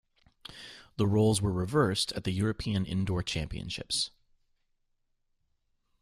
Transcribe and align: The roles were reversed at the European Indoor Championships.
The 0.97 1.05
roles 1.05 1.43
were 1.43 1.51
reversed 1.51 2.11
at 2.13 2.23
the 2.23 2.31
European 2.31 2.87
Indoor 2.87 3.21
Championships. 3.21 4.09